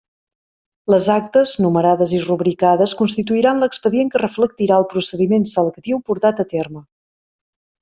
Les 0.93 1.09
actes, 1.15 1.51
numerades 1.65 2.13
i 2.19 2.21
rubricades 2.23 2.95
constituiran 3.03 3.61
l'expedient 3.65 4.11
que 4.15 4.23
reflectirà 4.23 4.81
el 4.83 4.89
procediment 4.95 5.47
selectiu 5.55 6.03
portat 6.11 6.43
a 6.47 6.49
terme. 6.57 6.85